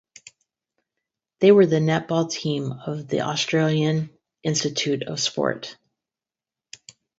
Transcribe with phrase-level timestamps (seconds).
[1.41, 4.09] They were the netball team of the Australian
[4.41, 5.77] Institute of Sport.